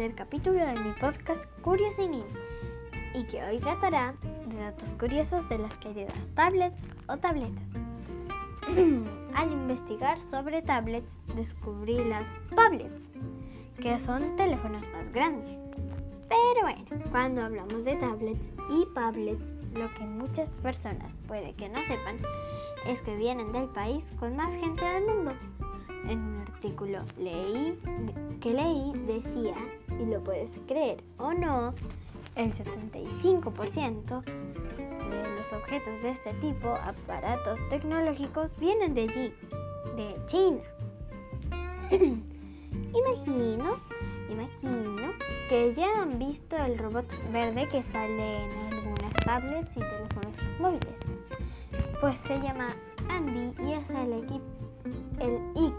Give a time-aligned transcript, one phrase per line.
[0.00, 2.22] tercer capítulo de mi podcast Curiosini
[3.12, 4.14] y que hoy tratará
[4.46, 7.62] de datos curiosos de las queridas tablets o tabletas.
[9.34, 12.24] Al investigar sobre tablets descubrí las
[12.56, 12.98] tablets,
[13.82, 15.58] que son teléfonos más grandes.
[16.30, 18.40] Pero bueno, cuando hablamos de tablets
[18.70, 19.44] y tablets,
[19.74, 22.16] lo que muchas personas puede que no sepan
[22.86, 25.32] es que vienen del país con más gente del mundo.
[26.08, 27.78] En un artículo leí
[28.40, 29.54] que leí decía,
[30.00, 31.74] y lo puedes creer o no,
[32.36, 39.34] el 75% de los objetos de este tipo, aparatos tecnológicos, vienen de allí,
[39.96, 40.60] de China.
[42.94, 43.78] imagino,
[44.30, 45.12] imagino
[45.48, 50.94] que ya han visto el robot verde que sale en algunas tablets y teléfonos móviles.
[52.00, 52.68] Pues se llama
[53.10, 53.52] Andy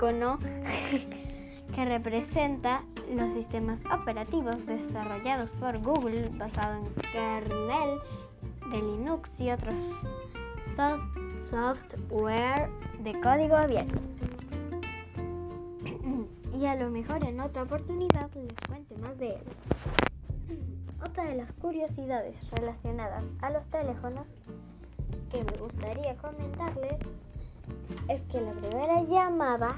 [0.00, 0.38] icono
[1.74, 2.82] que representa
[3.14, 7.98] los sistemas operativos desarrollados por Google basado en kernel
[8.70, 9.74] de Linux y otros
[11.50, 14.00] software de código abierto.
[16.58, 19.42] y a lo mejor en otra oportunidad les cuente más de él.
[21.04, 24.26] Otra de las curiosidades relacionadas a los teléfonos
[25.30, 26.98] que me gustaría comentarles
[28.08, 29.76] es que la primera llamada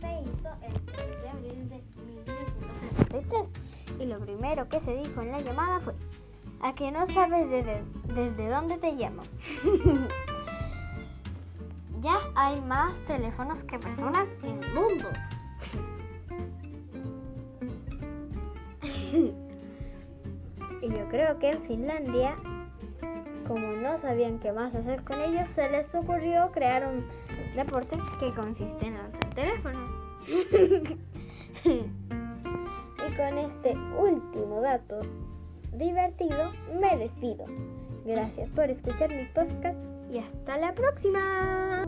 [0.00, 3.62] se hizo el 3 de abril de 1963
[4.00, 5.94] y lo primero que se dijo en la llamada fue
[6.62, 9.22] a que no sabes desde dónde te llamo.
[12.00, 15.08] ya hay más teléfonos que personas en el mundo.
[20.82, 22.34] y yo creo que en Finlandia
[23.46, 27.04] como no sabían qué más hacer con ellos, se les ocurrió crear un
[27.56, 29.90] deporte que consiste en lanzar teléfonos.
[31.64, 35.00] y con este último dato
[35.72, 37.46] divertido, me despido.
[38.04, 39.78] Gracias por escuchar mi podcast
[40.12, 41.84] y hasta la próxima.